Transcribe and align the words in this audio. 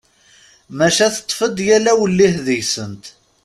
Maca 0.77 1.07
teṭṭef-d 1.15 1.57
yal 1.67 1.85
awellih 1.91 2.35
deg-sent. 2.45 3.05